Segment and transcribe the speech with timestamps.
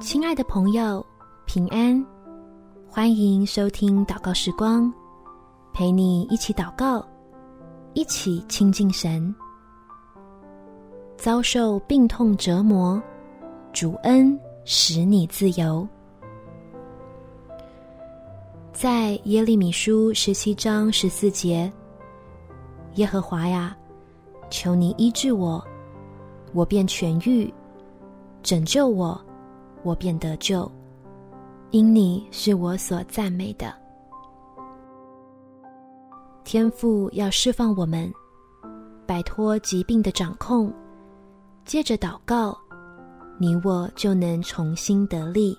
[0.00, 1.04] 亲爱的朋友，
[1.44, 2.06] 平安！
[2.88, 4.92] 欢迎收听祷告时光，
[5.72, 7.04] 陪你一起祷告，
[7.94, 9.34] 一起亲近神。
[11.16, 13.02] 遭受病痛折磨，
[13.72, 15.86] 主恩使你自由。
[18.72, 21.70] 在耶利米书十七章十四节，
[22.94, 23.76] 耶和华呀，
[24.48, 25.62] 求你医治我，
[26.54, 27.52] 我便痊愈；
[28.44, 29.20] 拯救我，
[29.82, 30.70] 我便得救，
[31.70, 33.72] 因你是我所赞美的。
[36.44, 38.12] 天父要释放我们，
[39.06, 40.72] 摆脱疾病的掌控，
[41.64, 42.56] 借着祷告，
[43.38, 45.56] 你我就能重新得力，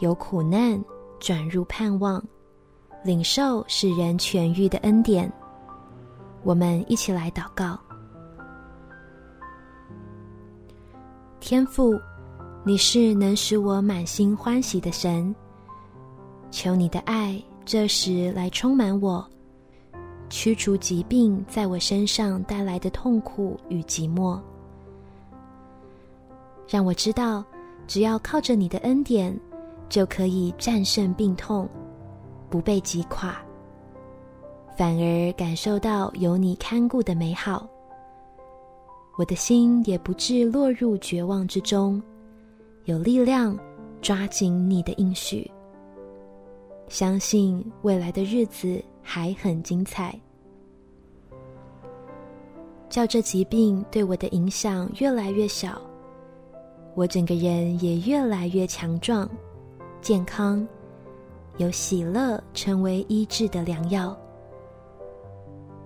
[0.00, 0.82] 由苦难
[1.18, 2.22] 转入盼望，
[3.04, 5.32] 领受使人痊愈的恩典。
[6.42, 7.78] 我们一起来祷告，
[11.40, 11.98] 天父。
[12.64, 15.34] 你是能使我满心欢喜的神，
[16.52, 19.26] 求你的爱这时来充满我，
[20.30, 24.38] 驱除疾病在我身上带来的痛苦与寂寞，
[26.68, 27.44] 让我知道，
[27.88, 29.36] 只要靠着你的恩典，
[29.88, 31.68] 就可以战胜病痛，
[32.48, 33.42] 不被击垮，
[34.78, 37.66] 反而感受到有你看顾的美好，
[39.18, 42.00] 我的心也不致落入绝望之中。
[42.84, 43.56] 有力量
[44.00, 45.48] 抓紧你的应许，
[46.88, 50.18] 相信未来的日子还很精彩。
[52.88, 55.80] 叫这疾病对我的影响越来越小，
[56.94, 59.30] 我整个人也越来越强壮、
[60.00, 60.66] 健康，
[61.58, 64.14] 有喜乐成为医治的良药。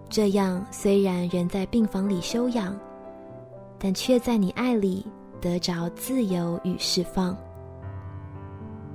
[0.08, 2.74] 这样虽然人在病房里休养，
[3.78, 5.04] 但却在你爱里。
[5.46, 7.36] 得着自由与释放，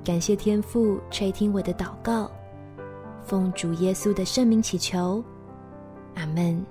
[0.03, 2.30] 感谢天父垂听我的祷告，
[3.23, 5.23] 奉主耶稣的圣名祈求，
[6.14, 6.61] 阿门。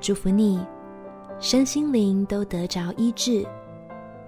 [0.00, 0.60] 祝福你，
[1.38, 3.46] 身心灵都得着医治，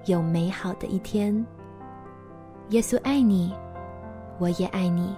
[0.05, 1.45] 有美好的一天。
[2.69, 3.53] 耶稣爱你，
[4.39, 5.13] 我也爱你。